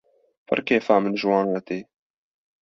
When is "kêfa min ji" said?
0.67-1.25